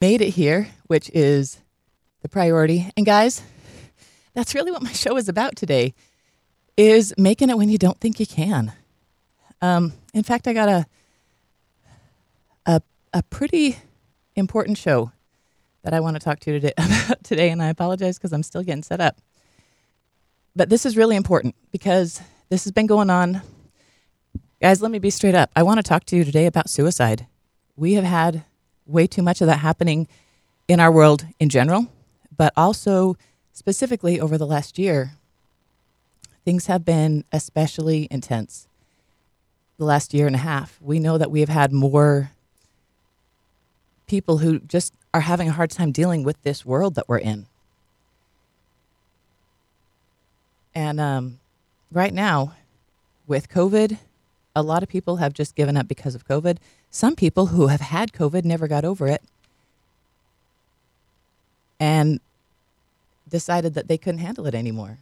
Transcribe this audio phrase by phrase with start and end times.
[0.00, 1.60] made it here, which is
[2.22, 2.90] the priority.
[2.96, 3.42] And guys,
[4.34, 5.94] that's really what my show is about today
[6.76, 8.72] is making it when you don't think you can.
[9.60, 10.86] Um, in fact, I got a
[12.66, 12.82] a
[13.12, 13.78] a pretty
[14.36, 15.12] important show
[15.82, 18.42] that I want to talk to you today about today, and I apologize because I'm
[18.42, 19.20] still getting set up.
[20.56, 23.42] But this is really important because this has been going on.
[24.60, 25.50] Guys, let me be straight up.
[25.54, 27.26] I want to talk to you today about suicide.
[27.76, 28.44] We have had
[28.90, 30.08] way too much of that happening
[30.68, 31.86] in our world in general,
[32.36, 33.16] but also
[33.52, 35.12] specifically over the last year.
[36.44, 38.66] Things have been especially intense
[39.76, 40.78] the last year and a half.
[40.80, 42.32] We know that we have had more
[44.06, 47.46] people who just are having a hard time dealing with this world that we're in.
[50.74, 51.40] And um,
[51.90, 52.54] right now,
[53.26, 53.98] with COVID,
[54.54, 56.58] a lot of people have just given up because of COVID.
[56.90, 59.22] Some people who have had COVID never got over it
[61.78, 62.20] and
[63.28, 64.98] decided that they couldn't handle it anymore.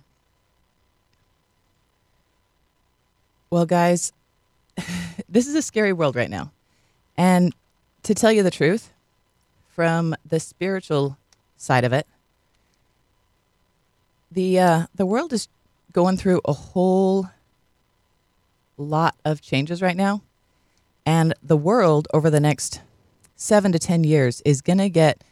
[3.50, 4.12] Well, guys,
[5.28, 6.52] this is a scary world right now.
[7.16, 7.54] And
[8.02, 8.92] to tell you the truth,
[9.74, 11.16] from the spiritual
[11.56, 12.06] side of it,
[14.30, 15.48] the uh, the world is
[15.92, 17.30] going through a whole
[18.82, 20.22] lot of changes right now,
[21.04, 22.80] and the world over the next
[23.36, 25.22] seven to ten years is going to get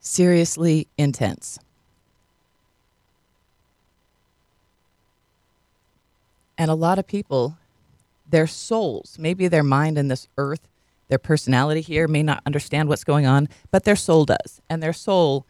[0.00, 1.58] seriously intense.
[6.60, 7.56] And a lot of people,
[8.28, 10.68] their souls, maybe their mind in this earth,
[11.08, 14.60] their personality here may not understand what's going on, but their soul does.
[14.68, 15.46] And their soul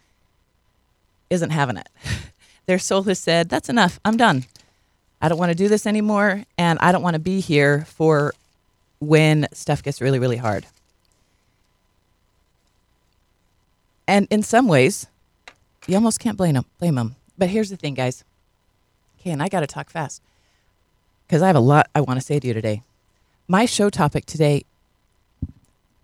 [1.28, 1.88] isn't having it.
[2.66, 3.98] their soul has said, That's enough.
[4.04, 4.44] I'm done.
[5.20, 6.44] I don't want to do this anymore.
[6.56, 8.32] And I don't want to be here for
[9.00, 10.66] when stuff gets really, really hard.
[14.06, 15.06] And in some ways,
[15.86, 16.64] you almost can't blame them.
[16.78, 17.16] Blame them.
[17.38, 18.24] But here's the thing, guys.
[19.20, 20.22] Okay, and I got to talk fast
[21.26, 22.82] because I have a lot I want to say to you today.
[23.46, 24.64] My show topic today,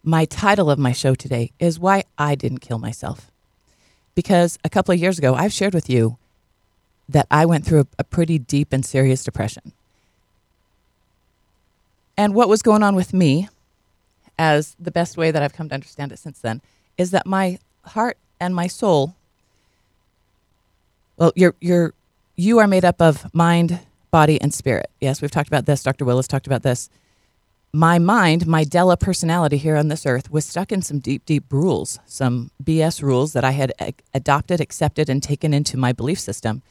[0.02, 3.30] my title of my show today is Why I Didn't Kill Myself.
[4.14, 6.16] Because a couple of years ago, I've shared with you
[7.08, 9.72] that I went through a, a pretty deep and serious depression.
[12.16, 13.48] And what was going on with me,
[14.38, 16.62] as the best way that I've come to understand it since then,
[16.96, 19.14] is that my heart and my soul
[21.16, 21.94] well you're you're
[22.36, 23.80] you are made up of mind
[24.10, 24.90] body and spirit.
[25.00, 25.82] Yes we've talked about this.
[25.82, 26.90] Dr willis talked about this.
[27.72, 31.44] My mind my della personality here on this earth was stuck in some deep deep
[31.50, 36.18] rules some bs rules that i had a- adopted accepted and taken into my belief
[36.18, 36.62] system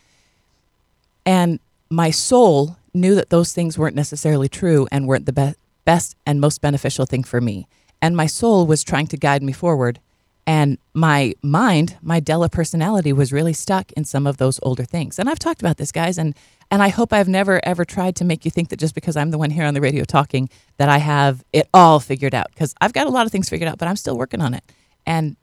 [1.25, 1.59] and
[1.89, 5.53] my soul knew that those things weren't necessarily true and weren't the be-
[5.83, 7.67] best and most beneficial thing for me
[8.01, 9.99] and my soul was trying to guide me forward
[10.47, 15.17] and my mind, my Della personality was really stuck in some of those older things.
[15.17, 16.35] And I've talked about this, guys, and
[16.69, 19.31] and I hope I've never ever tried to make you think that just because I'm
[19.31, 22.75] the one here on the radio talking that I have it all figured out because
[22.79, 24.63] I've got a lot of things figured out, but I'm still working on it.
[25.05, 25.35] And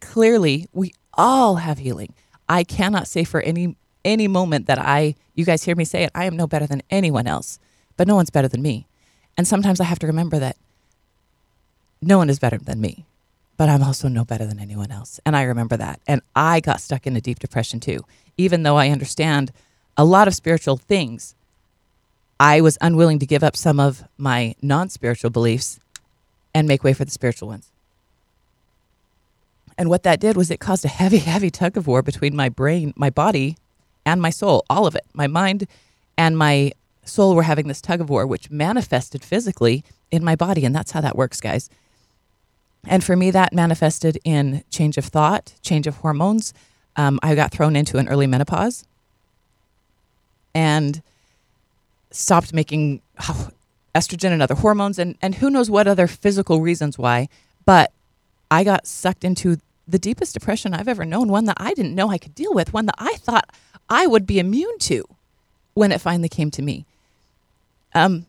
[0.00, 2.14] clearly, we all have healing.
[2.48, 6.10] I cannot say for any any moment that I you guys hear me say it,
[6.14, 7.58] I am no better than anyone else,
[7.96, 8.86] but no one's better than me.
[9.36, 10.56] And sometimes I have to remember that
[12.02, 13.06] no one is better than me
[13.62, 15.20] but I'm also no better than anyone else.
[15.24, 16.00] And I remember that.
[16.06, 18.04] And I got stuck in a deep depression too.
[18.36, 19.52] Even though I understand
[19.96, 21.36] a lot of spiritual things,
[22.40, 25.78] I was unwilling to give up some of my non spiritual beliefs
[26.52, 27.70] and make way for the spiritual ones.
[29.78, 32.48] And what that did was it caused a heavy, heavy tug of war between my
[32.48, 33.56] brain, my body,
[34.04, 35.04] and my soul, all of it.
[35.12, 35.66] My mind
[36.16, 36.72] and my
[37.04, 40.64] soul were having this tug of war, which manifested physically in my body.
[40.64, 41.68] And that's how that works, guys.
[42.86, 46.52] And for me, that manifested in change of thought, change of hormones.
[46.96, 48.84] Um, I got thrown into an early menopause
[50.54, 51.00] and
[52.10, 53.48] stopped making oh,
[53.94, 57.28] estrogen and other hormones, and, and who knows what other physical reasons why.
[57.64, 57.92] But
[58.50, 59.58] I got sucked into
[59.88, 62.72] the deepest depression I've ever known, one that I didn't know I could deal with,
[62.72, 63.48] one that I thought
[63.88, 65.04] I would be immune to
[65.74, 66.84] when it finally came to me.
[67.94, 68.26] Um,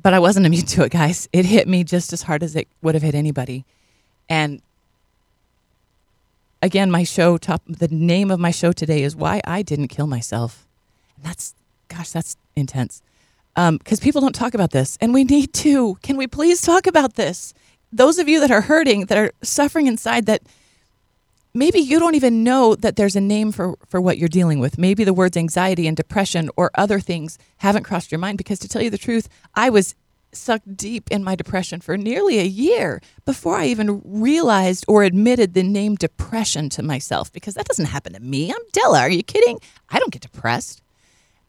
[0.00, 1.28] but I wasn't immune to it, guys.
[1.32, 3.64] It hit me just as hard as it would have hit anybody.
[4.28, 4.62] And
[6.62, 10.06] again, my show top the name of my show today is why I didn't kill
[10.06, 10.66] myself.
[11.16, 11.54] And that's
[11.88, 13.02] gosh, that's intense.
[13.54, 15.96] because um, people don't talk about this, and we need to.
[15.96, 17.52] Can we please talk about this?
[17.92, 20.42] Those of you that are hurting, that are suffering inside, that
[21.54, 24.78] maybe you don't even know that there's a name for, for what you're dealing with.
[24.78, 28.68] Maybe the words anxiety and depression or other things haven't crossed your mind because to
[28.68, 29.94] tell you the truth, I was
[30.32, 35.52] sucked deep in my depression for nearly a year before I even realized or admitted
[35.52, 38.50] the name depression to myself because that doesn't happen to me.
[38.50, 39.00] I'm Della.
[39.00, 39.60] Are you kidding?
[39.90, 40.80] I don't get depressed.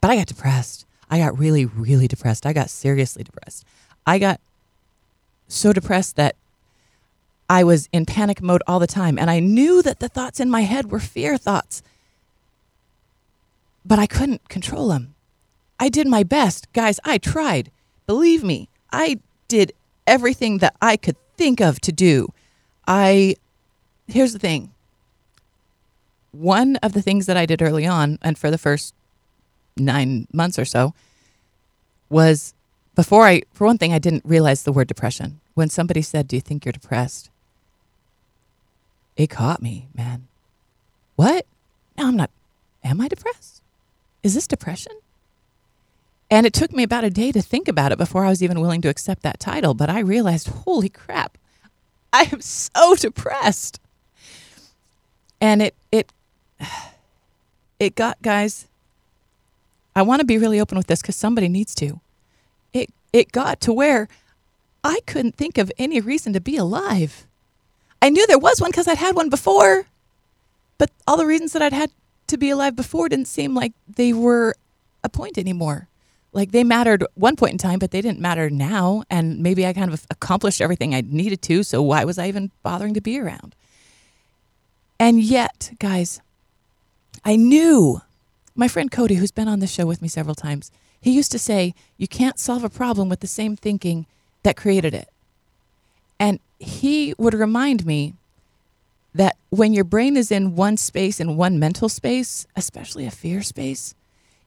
[0.00, 0.84] But I got depressed.
[1.10, 2.44] I got really, really depressed.
[2.44, 3.64] I got seriously depressed.
[4.06, 4.40] I got
[5.48, 6.36] so depressed that
[7.48, 9.18] I was in panic mode all the time.
[9.18, 11.82] And I knew that the thoughts in my head were fear thoughts,
[13.84, 15.14] but I couldn't control them.
[15.78, 16.72] I did my best.
[16.72, 17.70] Guys, I tried.
[18.06, 19.72] Believe me, I did
[20.06, 22.32] everything that I could think of to do.
[22.86, 23.36] I,
[24.06, 24.70] here's the thing.
[26.32, 28.94] One of the things that I did early on, and for the first
[29.76, 30.94] nine months or so,
[32.08, 32.54] was
[32.94, 35.40] before I, for one thing, I didn't realize the word depression.
[35.54, 37.30] When somebody said, Do you think you're depressed?
[39.16, 40.26] It caught me, man.
[41.16, 41.46] What?
[41.96, 42.30] No, I'm not.
[42.82, 43.62] Am I depressed?
[44.22, 44.92] Is this depression?
[46.30, 48.60] And it took me about a day to think about it before I was even
[48.60, 49.74] willing to accept that title.
[49.74, 51.38] But I realized, holy crap,
[52.12, 53.80] I am so depressed.
[55.40, 56.12] And it, it,
[57.78, 58.66] it got, guys,
[59.94, 62.00] I want to be really open with this because somebody needs to.
[62.72, 64.08] It, it got to where
[64.82, 67.26] I couldn't think of any reason to be alive.
[68.04, 69.86] I knew there was one because I'd had one before,
[70.76, 71.90] but all the reasons that I'd had
[72.26, 74.54] to be alive before didn't seem like they were
[75.02, 75.88] a point anymore.
[76.34, 79.04] Like they mattered one point in time, but they didn't matter now.
[79.08, 81.62] And maybe I kind of accomplished everything I needed to.
[81.62, 83.54] So why was I even bothering to be around?
[85.00, 86.20] And yet, guys,
[87.24, 88.02] I knew
[88.54, 90.70] my friend Cody, who's been on this show with me several times,
[91.00, 94.04] he used to say, You can't solve a problem with the same thinking
[94.42, 95.08] that created it.
[96.18, 98.14] And he would remind me
[99.14, 103.42] that when your brain is in one space, in one mental space, especially a fear
[103.42, 103.94] space,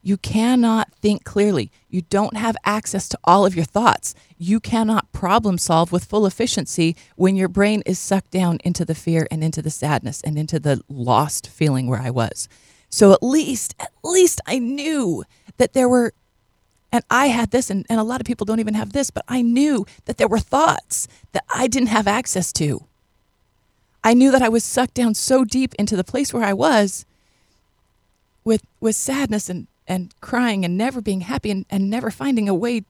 [0.03, 1.71] you cannot think clearly.
[1.89, 4.15] You don't have access to all of your thoughts.
[4.37, 8.95] You cannot problem solve with full efficiency when your brain is sucked down into the
[8.95, 12.47] fear and into the sadness and into the lost feeling where I was.
[12.89, 15.25] So at least, at least I knew
[15.57, 16.13] that there were
[16.91, 19.25] and I had this, and, and a lot of people don't even have this, but
[19.27, 22.85] I knew that there were thoughts that I didn't have access to.
[24.03, 27.05] I knew that I was sucked down so deep into the place where I was
[28.45, 32.55] with, with sadness and, and crying and never being happy and, and never finding a
[32.55, 32.83] way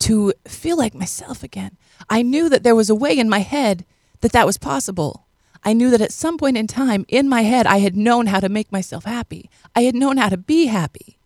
[0.00, 1.76] to feel like myself again.
[2.08, 3.84] I knew that there was a way in my head
[4.22, 5.26] that that was possible.
[5.62, 8.40] I knew that at some point in time in my head, I had known how
[8.40, 9.48] to make myself happy.
[9.76, 11.18] I had known how to be happy.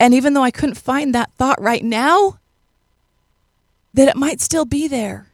[0.00, 2.38] And even though I couldn't find that thought right now,
[3.94, 5.28] that it might still be there.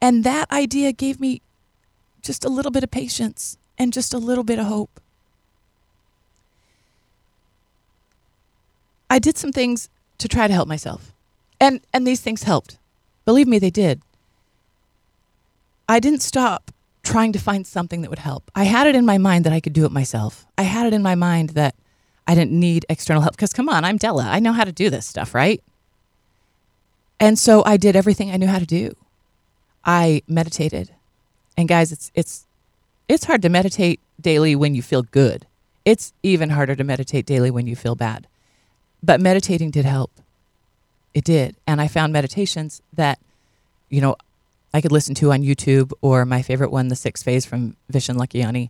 [0.00, 1.42] And that idea gave me
[2.22, 5.00] just a little bit of patience and just a little bit of hope.
[9.08, 9.88] I did some things
[10.18, 11.12] to try to help myself.
[11.60, 12.78] And and these things helped.
[13.24, 14.02] Believe me they did.
[15.88, 16.70] I didn't stop
[17.02, 18.50] trying to find something that would help.
[18.54, 20.44] I had it in my mind that I could do it myself.
[20.58, 21.74] I had it in my mind that
[22.26, 24.26] I didn't need external help because come on, I'm Della.
[24.28, 25.62] I know how to do this stuff, right?
[27.20, 28.94] And so I did everything I knew how to do.
[29.84, 30.90] I meditated.
[31.56, 32.46] And guys, it's it's
[33.08, 35.46] it's hard to meditate daily when you feel good.
[35.84, 38.26] It's even harder to meditate daily when you feel bad.
[39.02, 40.10] But meditating did help.
[41.14, 41.56] It did.
[41.66, 43.20] And I found meditations that,
[43.88, 44.16] you know,
[44.74, 48.16] I could listen to on YouTube or my favorite one, The Six Phase from Vishen
[48.16, 48.68] Lakhiani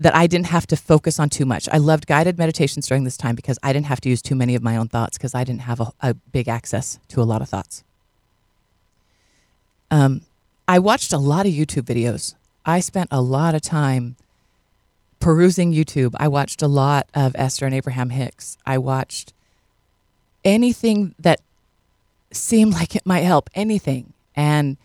[0.00, 1.68] that I didn't have to focus on too much.
[1.70, 4.54] I loved guided meditations during this time because I didn't have to use too many
[4.54, 7.42] of my own thoughts because I didn't have a, a, big access to a lot
[7.42, 7.84] of thoughts.
[9.90, 10.22] Um,
[10.66, 12.34] I watched a lot of YouTube videos.
[12.64, 14.16] I spent a lot of time
[15.20, 16.14] perusing YouTube.
[16.18, 18.56] I watched a lot of Esther and Abraham Hicks.
[18.64, 19.34] I watched
[20.44, 21.42] anything that
[22.32, 24.14] seemed like it might help, anything.
[24.34, 24.78] And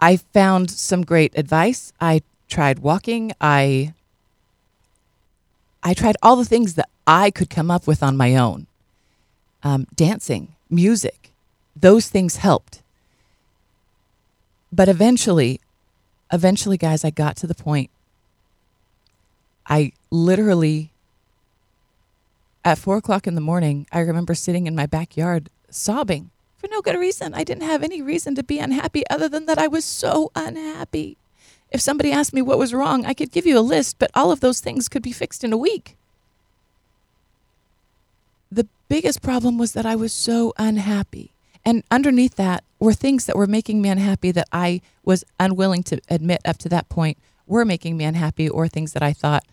[0.00, 1.92] I found some great advice.
[2.00, 3.32] I tried walking.
[3.38, 3.92] I
[5.82, 8.66] I tried all the things that I could come up with on my own
[9.62, 11.32] um, dancing, music,
[11.74, 12.82] those things helped.
[14.72, 15.60] But eventually,
[16.32, 17.90] eventually, guys, I got to the point.
[19.66, 20.92] I literally,
[22.64, 26.82] at four o'clock in the morning, I remember sitting in my backyard sobbing for no
[26.82, 27.34] good reason.
[27.34, 31.16] I didn't have any reason to be unhappy other than that I was so unhappy.
[31.70, 34.32] If somebody asked me what was wrong, I could give you a list, but all
[34.32, 35.96] of those things could be fixed in a week.
[38.50, 41.32] The biggest problem was that I was so unhappy.
[41.64, 46.00] And underneath that were things that were making me unhappy that I was unwilling to
[46.08, 49.44] admit up to that point were making me unhappy, or things that I thought,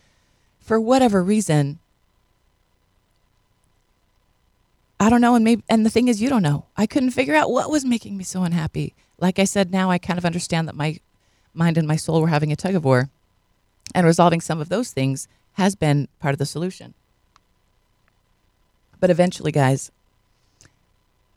[0.59, 1.79] for whatever reason,
[4.99, 5.35] I don't know.
[5.35, 6.65] And maybe, and the thing is, you don't know.
[6.77, 8.93] I couldn't figure out what was making me so unhappy.
[9.19, 10.99] Like I said, now I kind of understand that my
[11.55, 13.09] mind and my soul were having a tug of war,
[13.93, 16.93] and resolving some of those things has been part of the solution.
[18.99, 19.91] But eventually, guys,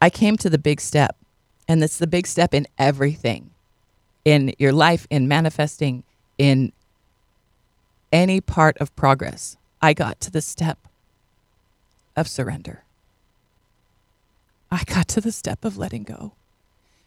[0.01, 1.17] I came to the big step,
[1.67, 3.51] and it's the big step in everything
[4.25, 6.05] in your life, in manifesting,
[6.37, 6.73] in
[8.13, 9.57] any part of progress.
[9.81, 10.79] I got to the step
[12.17, 12.85] of surrender.
[14.71, 16.33] I got to the step of letting go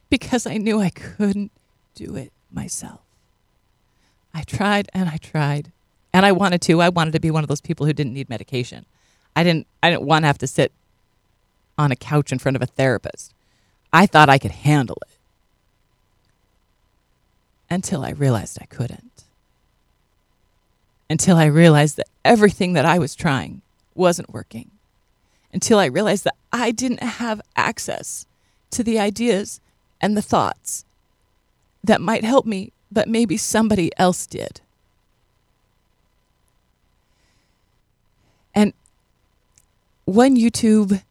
[0.10, 1.52] because I knew I couldn't
[1.96, 3.00] do it myself.
[4.34, 5.72] I tried and I tried
[6.14, 6.82] and I wanted to.
[6.82, 8.86] I wanted to be one of those people who didn't need medication.
[9.36, 10.72] I didn't I didn't want to have to sit
[11.78, 13.34] on a couch in front of a therapist.
[13.94, 15.18] I thought I could handle it.
[17.70, 19.24] Until I realized I couldn't.
[21.10, 23.62] Until I realized that everything that I was trying
[23.96, 24.72] wasn't working.
[25.54, 28.26] Until I realized that I didn't have access
[28.72, 29.60] to the ideas
[30.00, 30.86] and the thoughts
[31.84, 34.62] that might help me, but maybe somebody else did.
[38.54, 38.74] And
[40.06, 41.02] one YouTube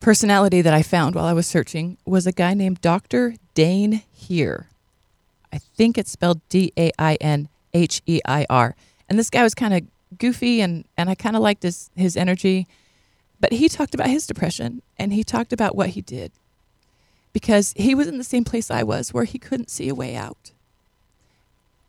[0.00, 3.34] personality that I found while I was searching was a guy named Dr.
[3.54, 4.66] Dain Heer.
[5.52, 8.76] I think it's spelled D A I N H E I R.
[9.08, 12.16] And this guy was kind of goofy and, and I kind of liked his, his
[12.16, 12.66] energy.
[13.40, 16.32] But he talked about his depression and he talked about what he did
[17.38, 20.16] because he was in the same place I was where he couldn't see a way
[20.16, 20.50] out.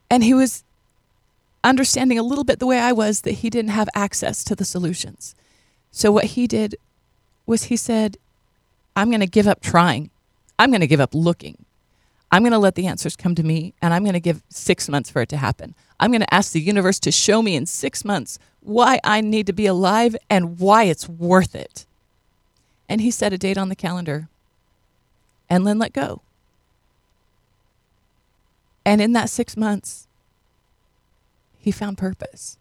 [0.07, 0.63] And he was
[1.63, 4.63] understanding a little bit the way I was that he didn't have access to the
[4.63, 5.33] solutions.
[5.89, 6.75] So what he did
[7.47, 8.17] was he said,
[8.95, 10.11] I'm going to give up trying.
[10.59, 11.65] I'm going to give up looking.
[12.31, 14.87] I'm going to let the answers come to me and I'm going to give six
[14.87, 15.73] months for it to happen.
[15.99, 19.47] I'm going to ask the universe to show me in six months why I need
[19.47, 21.87] to be alive and why it's worth it.
[22.87, 24.29] And he set a date on the calendar
[25.49, 26.21] and then let go.
[28.85, 30.07] And in that six months,
[31.57, 32.57] he found purpose.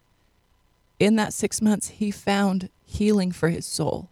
[0.99, 4.09] In that six months, he found healing for his soul.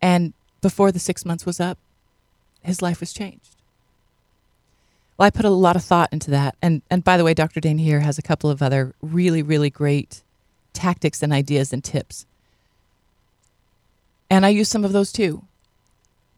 [0.00, 1.78] And before the six months was up,
[2.62, 3.56] his life was changed.
[5.18, 6.56] Well, I put a lot of thought into that.
[6.62, 7.60] And, and by the way, Dr.
[7.60, 10.22] Dain Heer has a couple of other really, really great
[10.72, 12.24] tactics and ideas and tips.
[14.30, 15.44] And I use some of those too.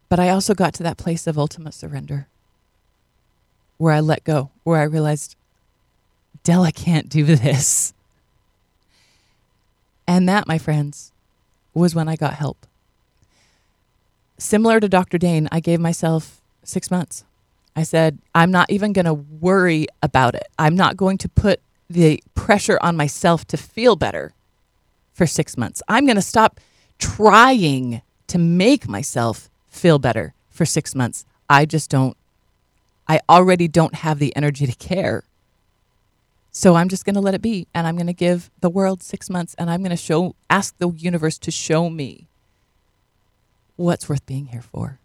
[0.09, 2.27] But I also got to that place of ultimate surrender
[3.77, 5.35] where I let go, where I realized,
[6.43, 7.93] Della can't do this.
[10.07, 11.11] And that, my friends,
[11.73, 12.65] was when I got help.
[14.37, 15.17] Similar to Dr.
[15.17, 17.23] Dain, I gave myself six months.
[17.75, 20.47] I said, I'm not even going to worry about it.
[20.59, 24.33] I'm not going to put the pressure on myself to feel better
[25.13, 25.81] for six months.
[25.87, 26.59] I'm going to stop
[26.99, 31.25] trying to make myself feel better for six months.
[31.49, 32.15] I just don't,
[33.07, 35.23] I already don't have the energy to care.
[36.51, 37.67] So I'm just going to let it be.
[37.73, 40.77] And I'm going to give the world six months and I'm going to show, ask
[40.77, 42.27] the universe to show me
[43.75, 44.99] what's worth being here for.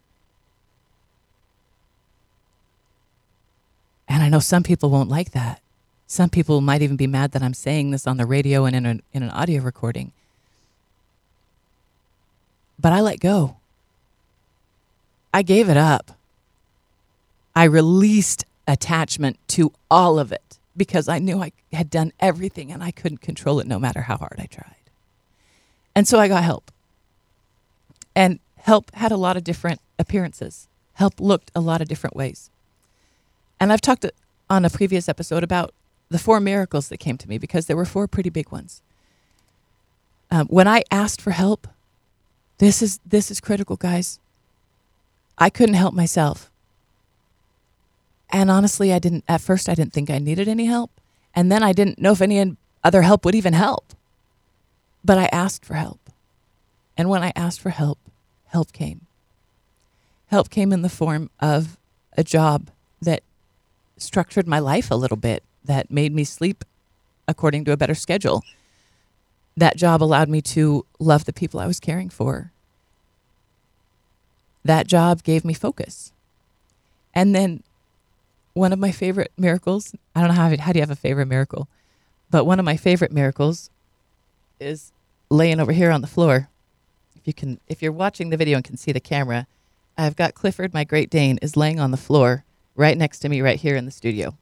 [4.08, 5.60] And I know some people won't like that.
[6.06, 8.86] Some people might even be mad that I'm saying this on the radio and in
[8.86, 10.12] an, in an audio recording.
[12.78, 13.57] But I let go.
[15.32, 16.12] I gave it up.
[17.54, 22.82] I released attachment to all of it because I knew I had done everything and
[22.82, 24.74] I couldn't control it no matter how hard I tried.
[25.94, 26.70] And so I got help.
[28.14, 30.68] And help had a lot of different appearances.
[30.94, 32.50] Help looked a lot of different ways.
[33.58, 34.06] And I've talked
[34.48, 35.74] on a previous episode about
[36.08, 38.82] the four miracles that came to me because there were four pretty big ones.
[40.30, 41.66] Um, when I asked for help,
[42.58, 44.20] this is this is critical, guys.
[45.38, 46.50] I couldn't help myself.
[48.30, 50.90] And honestly, I didn't at first I didn't think I needed any help,
[51.34, 53.94] and then I didn't know if any other help would even help.
[55.04, 56.10] But I asked for help.
[56.96, 57.98] And when I asked for help,
[58.48, 59.06] help came.
[60.26, 61.78] Help came in the form of
[62.16, 63.22] a job that
[63.96, 66.64] structured my life a little bit, that made me sleep
[67.26, 68.42] according to a better schedule.
[69.56, 72.52] That job allowed me to love the people I was caring for.
[74.68, 76.12] That job gave me focus.
[77.14, 77.62] And then
[78.52, 81.24] one of my favorite miracles, I don't know how, how do you have a favorite
[81.24, 81.68] miracle,
[82.30, 83.70] but one of my favorite miracles
[84.60, 84.92] is
[85.30, 86.50] laying over here on the floor.
[87.16, 89.46] If you can, if you're watching the video and can see the camera,
[89.96, 92.44] I've got Clifford, my Great Dane, is laying on the floor
[92.76, 94.36] right next to me, right here in the studio.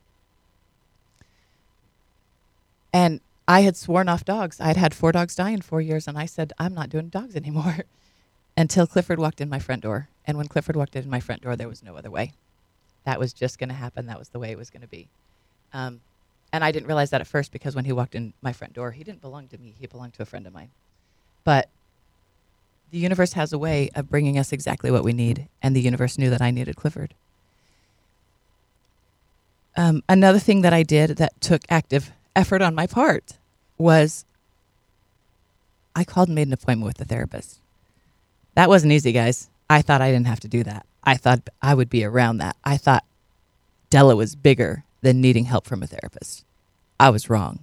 [2.92, 4.60] And I had sworn off dogs.
[4.60, 7.10] I had had four dogs die in four years, and I said, I'm not doing
[7.10, 7.76] dogs anymore.
[8.56, 10.08] until Clifford walked in my front door.
[10.26, 12.32] And when Clifford walked in my front door, there was no other way.
[13.04, 14.06] That was just going to happen.
[14.06, 15.08] That was the way it was going to be.
[15.72, 16.00] Um,
[16.52, 18.92] and I didn't realize that at first because when he walked in my front door,
[18.92, 19.74] he didn't belong to me.
[19.78, 20.70] He belonged to a friend of mine.
[21.44, 21.68] But
[22.90, 25.48] the universe has a way of bringing us exactly what we need.
[25.62, 27.14] And the universe knew that I needed Clifford.
[29.76, 33.34] Um, another thing that I did that took active effort on my part
[33.76, 34.24] was
[35.94, 37.60] I called and made an appointment with the therapist.
[38.56, 39.48] That wasn't easy, guys.
[39.68, 40.86] I thought I didn't have to do that.
[41.04, 42.56] I thought I would be around that.
[42.64, 43.04] I thought
[43.90, 46.44] Della was bigger than needing help from a therapist.
[46.98, 47.60] I was wrong.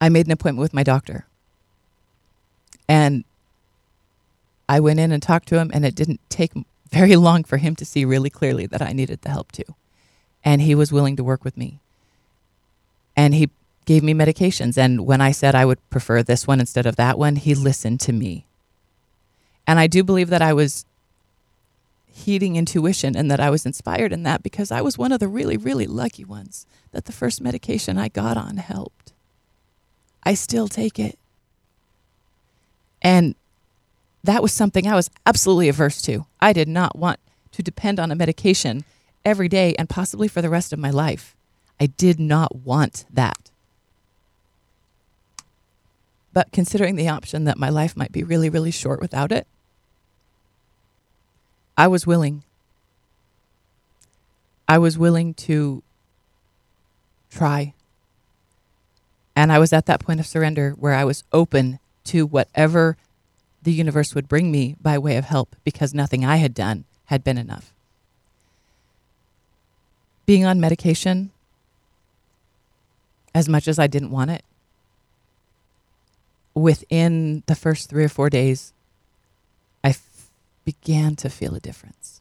[0.00, 1.26] I made an appointment with my doctor.
[2.88, 3.24] And
[4.68, 6.52] I went in and talked to him, and it didn't take
[6.90, 9.74] very long for him to see really clearly that I needed the help too.
[10.44, 11.80] And he was willing to work with me.
[13.16, 13.50] And he
[13.86, 14.78] gave me medications.
[14.78, 17.98] And when I said I would prefer this one instead of that one, he listened
[18.00, 18.46] to me.
[19.68, 20.86] And I do believe that I was
[22.06, 25.28] heeding intuition and that I was inspired in that because I was one of the
[25.28, 29.12] really, really lucky ones that the first medication I got on helped.
[30.22, 31.18] I still take it.
[33.02, 33.34] And
[34.24, 36.24] that was something I was absolutely averse to.
[36.40, 37.20] I did not want
[37.52, 38.84] to depend on a medication
[39.22, 41.36] every day and possibly for the rest of my life.
[41.78, 43.50] I did not want that.
[46.32, 49.46] But considering the option that my life might be really, really short without it,
[51.78, 52.42] I was willing.
[54.66, 55.84] I was willing to
[57.30, 57.72] try.
[59.36, 62.96] And I was at that point of surrender where I was open to whatever
[63.62, 67.22] the universe would bring me by way of help because nothing I had done had
[67.22, 67.72] been enough.
[70.26, 71.30] Being on medication,
[73.32, 74.44] as much as I didn't want it,
[76.54, 78.72] within the first three or four days,
[80.68, 82.20] began to feel a difference.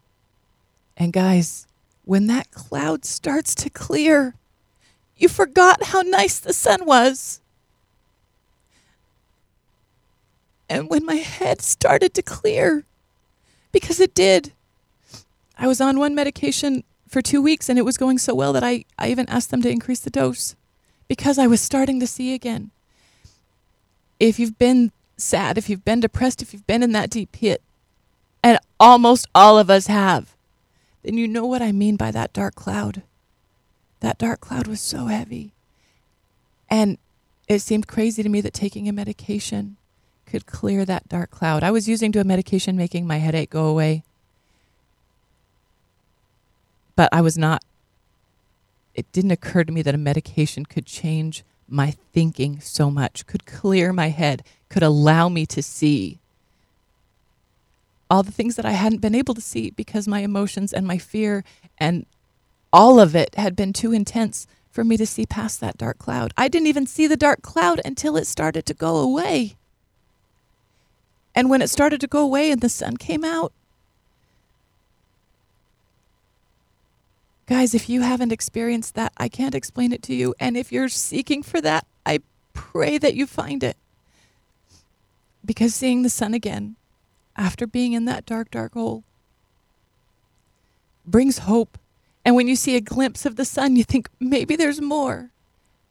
[0.95, 1.67] And guys,
[2.05, 4.35] when that cloud starts to clear,
[5.17, 7.41] you forgot how nice the sun was.
[10.69, 12.85] And when my head started to clear,
[13.73, 14.53] because it did,
[15.57, 18.63] I was on one medication for two weeks and it was going so well that
[18.63, 20.55] I, I even asked them to increase the dose
[21.09, 22.71] because I was starting to see again.
[24.21, 27.61] If you've been sad, if you've been depressed, if you've been in that deep pit,
[28.47, 30.33] and almost all of us have,
[31.03, 33.01] then you know what I mean by that dark cloud.
[33.99, 35.51] That dark cloud was so heavy.
[36.69, 36.97] And
[37.49, 39.75] it seemed crazy to me that taking a medication
[40.25, 41.61] could clear that dark cloud.
[41.61, 44.03] I was using to a medication making my headache go away.
[46.95, 47.65] But I was not,
[48.95, 53.45] it didn't occur to me that a medication could change my thinking so much, could
[53.45, 56.19] clear my head, could allow me to see
[58.09, 60.97] all the things that I hadn't been able to see because my emotions and my
[60.97, 61.43] fear
[61.77, 62.05] and
[62.71, 66.33] all of it had been too intense for me to see past that dark cloud.
[66.37, 69.55] I didn't even see the dark cloud until it started to go away.
[71.33, 73.53] And when it started to go away and the sun came out,
[77.45, 80.33] guys, if you haven't experienced that, I can't explain it to you.
[80.39, 82.19] And if you're seeking for that, I
[82.53, 83.77] pray that you find it.
[85.45, 86.75] Because seeing the sun again
[87.37, 89.03] after being in that dark, dark hole
[91.07, 91.77] brings hope.
[92.25, 95.31] And when you see a glimpse of the sun, you think maybe there's more.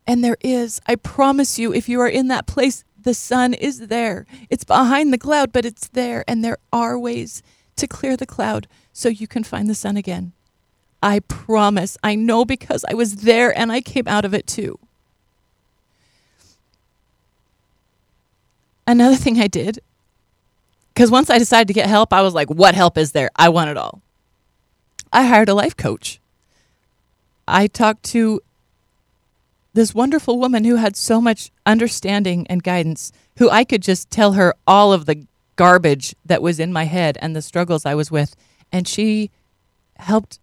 [0.07, 0.81] And there is.
[0.87, 4.27] I promise you, if you are in that place, the sun is there.
[4.51, 6.25] It's behind the cloud, but it's there.
[6.29, 7.43] And there are ways
[7.77, 10.33] to clear the cloud so you can find the sun again.
[11.03, 11.97] I promise.
[12.03, 14.79] I know because I was there and I came out of it too.
[18.87, 19.81] Another thing I did
[20.97, 23.29] because once I decided to get help, I was like, what help is there?
[23.37, 24.01] I want it all.
[25.13, 26.19] I hired a life coach.
[27.47, 28.41] I talked to
[29.75, 34.33] this wonderful woman who had so much understanding and guidance, who I could just tell
[34.33, 38.11] her all of the garbage that was in my head and the struggles I was
[38.11, 38.35] with.
[38.73, 39.31] And she
[39.97, 40.39] helped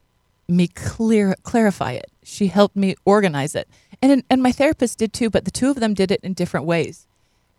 [0.48, 2.12] me clear clarify it.
[2.22, 3.68] She helped me organize it.
[4.04, 6.68] And and my therapist did too, but the two of them did it in different
[6.68, 7.08] ways.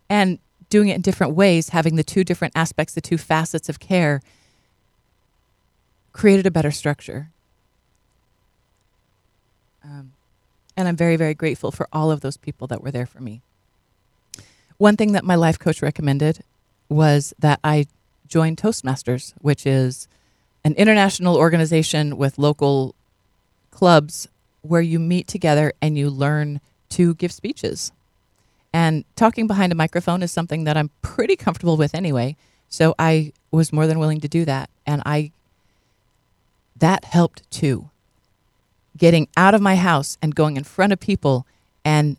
[0.09, 3.79] And doing it in different ways, having the two different aspects, the two facets of
[3.79, 4.21] care,
[6.11, 7.29] created a better structure.
[9.83, 10.13] Um,
[10.77, 13.41] and I'm very, very grateful for all of those people that were there for me.
[14.77, 16.43] One thing that my life coach recommended
[16.89, 17.87] was that I
[18.27, 20.07] join Toastmasters, which is
[20.63, 22.95] an international organization with local
[23.71, 24.27] clubs
[24.61, 27.91] where you meet together and you learn to give speeches.
[28.75, 32.35] And talking behind a microphone is something that I'm pretty comfortable with anyway.
[32.67, 34.69] So I was more than willing to do that.
[34.85, 35.31] And I,
[36.75, 37.89] that helped too.
[38.97, 41.47] Getting out of my house and going in front of people
[41.85, 42.17] and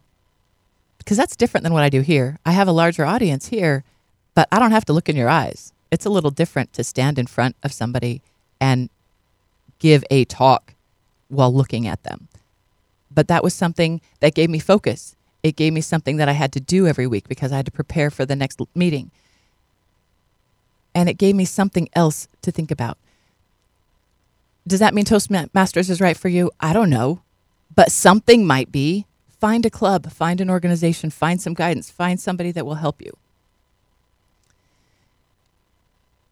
[0.96, 2.38] because that's different than what I do here.
[2.46, 3.84] I have a larger audience here,
[4.34, 5.74] but I don't have to look in your eyes.
[5.90, 8.22] It's a little different to stand in front of somebody
[8.62, 8.88] and
[9.78, 10.72] give a talk
[11.28, 12.28] while looking at them.
[13.10, 15.16] But that was something that gave me focus.
[15.42, 17.72] It gave me something that I had to do every week because I had to
[17.72, 19.10] prepare for the next meeting.
[20.94, 22.98] And it gave me something else to think about.
[24.66, 26.50] Does that mean Toastmasters is right for you?
[26.58, 27.20] I don't know.
[27.74, 29.06] But something might be.
[29.38, 33.12] Find a club, find an organization, find some guidance, find somebody that will help you.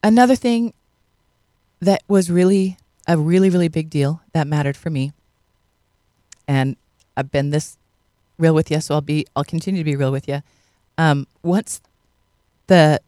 [0.02, 0.72] Another thing
[1.80, 5.12] that was really a really, really big deal that mattered for me,
[6.48, 6.76] and
[7.14, 7.76] I've been this
[8.38, 10.42] real with you, so I'll be I'll continue to be real with you.
[10.98, 11.80] Um, once
[12.66, 13.00] the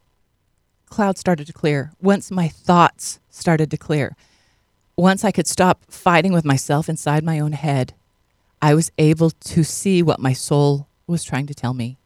[0.89, 4.15] cloud started to clear, once my thoughts started to clear,
[4.95, 7.93] once I could stop fighting with myself inside my own head
[8.61, 11.97] I was able to see what my soul was trying to tell me.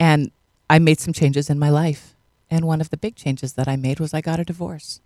[0.00, 0.30] And
[0.68, 2.14] I made some changes in my life.
[2.50, 5.00] And one of the big changes that I made was I got a divorce.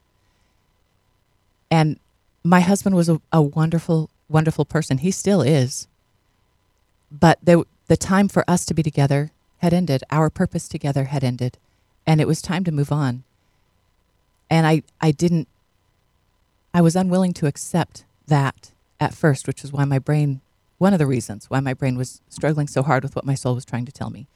[1.70, 1.98] And
[2.44, 4.98] my husband was a, a wonderful, wonderful person.
[4.98, 5.88] He still is.
[7.10, 10.02] But there, the time for us to be together had ended.
[10.10, 11.58] Our purpose together had ended.
[12.06, 13.24] And it was time to move on.
[14.50, 15.48] And I, I didn't,
[16.72, 20.40] I was unwilling to accept that at first, which is why my brain,
[20.78, 23.54] one of the reasons why my brain was struggling so hard with what my soul
[23.54, 24.26] was trying to tell me.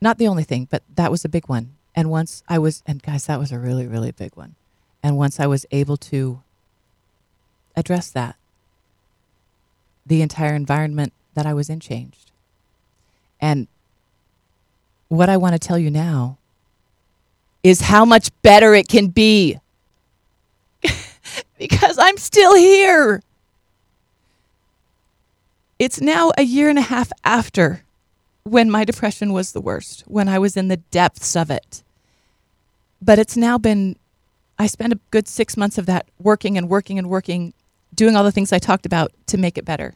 [0.00, 1.72] Not the only thing, but that was a big one.
[1.94, 4.54] And once I was, and guys, that was a really, really big one.
[5.02, 6.42] And once I was able to
[7.74, 8.36] address that,
[10.06, 12.30] the entire environment that I was in changed.
[13.40, 13.66] And
[15.08, 16.38] what I want to tell you now
[17.62, 19.58] is how much better it can be
[21.58, 23.22] because I'm still here.
[25.78, 27.82] It's now a year and a half after
[28.44, 31.82] when my depression was the worst, when I was in the depths of it.
[33.02, 33.96] But it's now been,
[34.58, 37.52] I spent a good six months of that working and working and working,
[37.96, 39.94] doing all the things I talked about to make it better.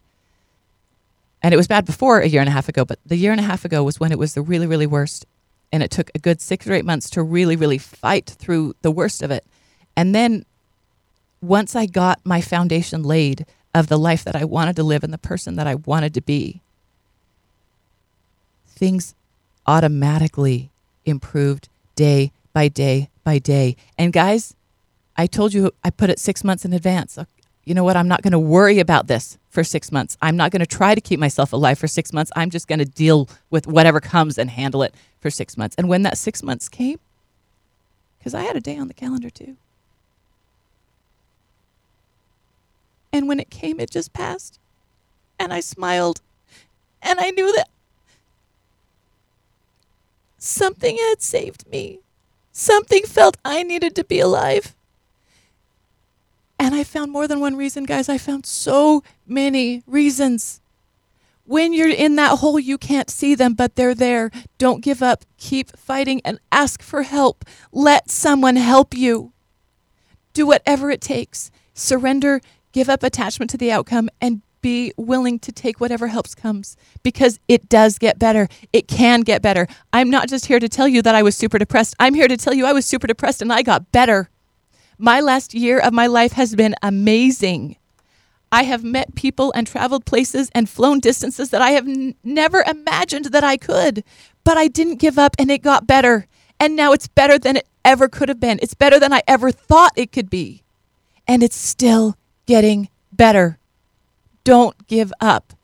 [1.42, 3.40] And it was bad before a year and a half ago, but the year and
[3.40, 5.26] a half ago was when it was the really, really worst.
[5.72, 8.90] And it took a good six or eight months to really, really fight through the
[8.90, 9.44] worst of it.
[9.96, 10.44] And then
[11.40, 15.12] once I got my foundation laid of the life that I wanted to live and
[15.12, 16.60] the person that I wanted to be,
[18.66, 19.14] things
[19.66, 20.70] automatically
[21.04, 23.76] improved day by day by day.
[23.96, 24.54] And guys,
[25.16, 27.18] I told you I put it six months in advance.
[27.70, 27.96] You know what?
[27.96, 30.18] I'm not going to worry about this for six months.
[30.20, 32.32] I'm not going to try to keep myself alive for six months.
[32.34, 35.76] I'm just going to deal with whatever comes and handle it for six months.
[35.78, 36.98] And when that six months came,
[38.18, 39.56] because I had a day on the calendar too.
[43.12, 44.58] And when it came, it just passed.
[45.38, 46.22] And I smiled.
[47.00, 47.68] And I knew that
[50.38, 52.00] something had saved me.
[52.50, 54.74] Something felt I needed to be alive.
[56.60, 58.10] And I found more than one reason, guys.
[58.10, 60.60] I found so many reasons.
[61.44, 64.30] When you're in that hole, you can't see them, but they're there.
[64.58, 65.24] Don't give up.
[65.38, 67.46] Keep fighting and ask for help.
[67.72, 69.32] Let someone help you.
[70.34, 71.50] Do whatever it takes.
[71.72, 72.42] Surrender
[72.72, 77.40] give up attachment to the outcome and be willing to take whatever helps comes because
[77.48, 78.48] it does get better.
[78.70, 79.66] It can get better.
[79.94, 81.96] I'm not just here to tell you that I was super depressed.
[81.98, 84.28] I'm here to tell you I was super depressed and I got better.
[85.02, 87.76] My last year of my life has been amazing.
[88.52, 92.62] I have met people and traveled places and flown distances that I have n- never
[92.66, 94.04] imagined that I could.
[94.44, 96.26] But I didn't give up and it got better.
[96.58, 98.58] And now it's better than it ever could have been.
[98.60, 100.64] It's better than I ever thought it could be.
[101.26, 103.58] And it's still getting better.
[104.44, 105.54] Don't give up.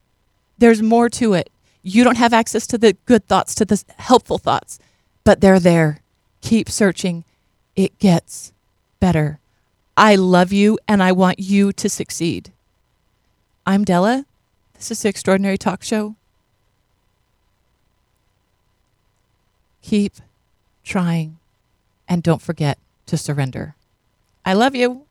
[0.57, 1.51] There's more to it.
[1.83, 4.79] You don't have access to the good thoughts, to the helpful thoughts,
[5.25, 6.01] but they're there.
[6.41, 7.25] Keep searching.
[7.75, 8.55] It gets
[9.07, 9.39] better.
[9.97, 12.51] I love you and I want you to succeed.
[13.65, 14.27] I'm Della.
[14.75, 16.17] This is the Extraordinary Talk Show.
[19.81, 20.15] Keep
[20.83, 21.39] trying
[22.09, 23.77] and don't forget to surrender.
[24.45, 25.06] I love you.